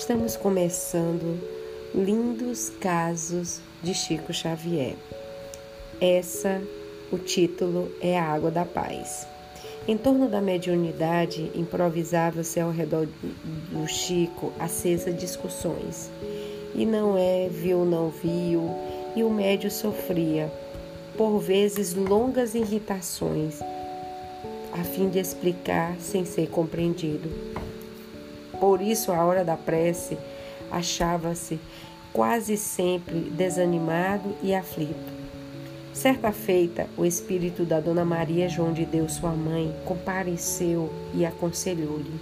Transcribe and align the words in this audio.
Estamos 0.00 0.34
começando 0.34 1.38
Lindos 1.94 2.70
Casos 2.80 3.60
de 3.82 3.92
Chico 3.92 4.32
Xavier. 4.32 4.96
Essa, 6.00 6.62
o 7.12 7.18
título 7.18 7.92
é 8.00 8.18
A 8.18 8.24
Água 8.24 8.50
da 8.50 8.64
Paz. 8.64 9.26
Em 9.86 9.98
torno 9.98 10.26
da 10.26 10.40
mediunidade, 10.40 11.52
improvisava-se 11.54 12.58
ao 12.58 12.70
redor 12.70 13.06
do 13.70 13.86
Chico 13.86 14.54
acesa 14.58 15.12
discussões. 15.12 16.10
E 16.74 16.86
não 16.86 17.18
é, 17.18 17.50
viu, 17.50 17.84
não 17.84 18.08
viu, 18.08 18.74
e 19.14 19.22
o 19.22 19.28
médio 19.28 19.70
sofria, 19.70 20.50
por 21.14 21.38
vezes, 21.40 21.94
longas 21.94 22.54
irritações, 22.54 23.60
a 24.72 24.82
fim 24.82 25.10
de 25.10 25.18
explicar 25.18 25.94
sem 26.00 26.24
ser 26.24 26.48
compreendido. 26.48 27.49
Por 28.60 28.80
isso, 28.82 29.10
a 29.10 29.24
hora 29.24 29.42
da 29.42 29.56
prece, 29.56 30.18
achava-se 30.70 31.58
quase 32.12 32.58
sempre 32.58 33.18
desanimado 33.18 34.36
e 34.42 34.54
aflito. 34.54 35.18
Certa 35.94 36.30
feita, 36.30 36.86
o 36.96 37.06
espírito 37.06 37.64
da 37.64 37.80
Dona 37.80 38.04
Maria 38.04 38.48
João 38.48 38.72
de 38.72 38.84
Deus, 38.84 39.14
sua 39.14 39.32
mãe, 39.32 39.74
compareceu 39.86 40.92
e 41.14 41.24
aconselhou-lhe: 41.24 42.20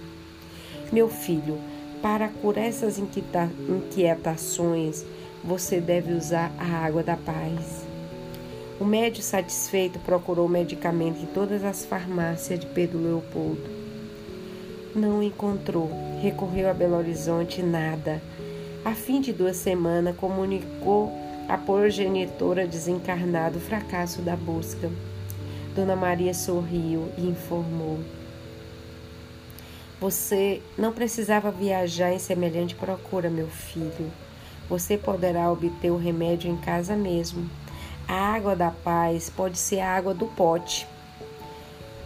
Meu 0.91 1.09
filho, 1.09 1.59
para 2.01 2.29
curar 2.29 2.65
essas 2.65 2.97
inquietações, 2.97 5.05
você 5.43 5.81
deve 5.81 6.13
usar 6.13 6.51
a 6.57 6.85
água 6.85 7.03
da 7.03 7.17
paz. 7.17 7.83
O 8.79 8.85
médico 8.85 9.25
satisfeito 9.25 9.99
procurou 9.99 10.47
medicamento 10.47 11.21
em 11.21 11.25
todas 11.25 11.65
as 11.65 11.83
farmácias 11.83 12.59
de 12.59 12.65
Pedro 12.65 12.97
Leopoldo 12.97 13.79
não 14.95 15.21
encontrou. 15.21 15.89
Recorreu 16.21 16.69
a 16.69 16.73
Belo 16.73 16.97
Horizonte, 16.97 17.61
nada. 17.61 18.21
A 18.83 18.91
fim 18.91 19.21
de 19.21 19.33
duas 19.33 19.57
semanas, 19.57 20.15
comunicou 20.15 21.11
à 21.47 21.57
progenitora 21.57 22.67
desencarnada 22.67 23.57
o 23.57 23.61
fracasso 23.61 24.21
da 24.21 24.35
busca. 24.35 24.89
Dona 25.75 25.95
Maria 25.95 26.33
sorriu 26.33 27.09
e 27.17 27.27
informou: 27.27 27.99
Você 29.99 30.61
não 30.77 30.91
precisava 30.91 31.51
viajar 31.51 32.13
em 32.13 32.19
semelhante 32.19 32.75
procura, 32.75 33.29
meu 33.29 33.47
filho. 33.47 34.11
Você 34.69 34.97
poderá 34.97 35.51
obter 35.51 35.89
o 35.89 35.97
remédio 35.97 36.49
em 36.49 36.57
casa 36.57 36.95
mesmo. 36.95 37.49
A 38.07 38.33
água 38.33 38.55
da 38.55 38.71
paz 38.71 39.29
pode 39.29 39.57
ser 39.57 39.79
a 39.79 39.95
água 39.95 40.13
do 40.13 40.25
pote. 40.27 40.87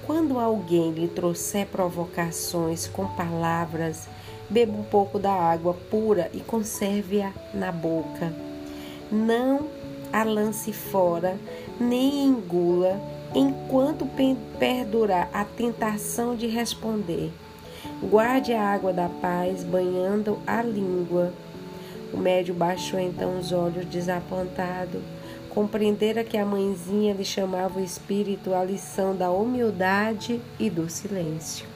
Quando 0.06 0.38
alguém 0.38 0.92
lhe 0.92 1.08
trouxer 1.08 1.66
provocações 1.68 2.88
com 2.88 3.08
palavras, 3.08 4.10
beba 4.50 4.74
um 4.74 4.84
pouco 4.84 5.18
da 5.18 5.32
água 5.32 5.74
pura 5.90 6.30
e 6.34 6.42
conserve-a 6.42 7.32
na 7.54 7.72
boca. 7.72 8.34
Não 9.10 9.68
a 10.12 10.24
lance 10.24 10.74
fora, 10.74 11.38
nem 11.80 12.26
engula, 12.26 13.00
enquanto 13.34 14.06
perdurar 14.60 15.30
a 15.34 15.46
tentação 15.46 16.36
de 16.36 16.48
responder. 16.48 17.32
Guarde 18.02 18.52
a 18.52 18.62
água 18.62 18.92
da 18.92 19.08
paz, 19.08 19.64
banhando 19.64 20.38
a 20.46 20.62
língua. 20.62 21.32
O 22.14 22.18
médio 22.18 22.54
baixou 22.54 23.00
então 23.00 23.40
os 23.40 23.54
olhos 23.54 23.86
desapontado 23.86 25.02
compreendera 25.54 26.24
que 26.24 26.38
a 26.38 26.46
mãezinha 26.46 27.14
lhe 27.14 27.24
chamava 27.24 27.80
o 27.80 27.84
espírito 27.84 28.54
à 28.54 28.64
lição 28.64 29.16
da 29.16 29.30
humildade 29.30 30.42
e 30.60 30.70
do 30.70 30.90
silêncio. 30.90 31.73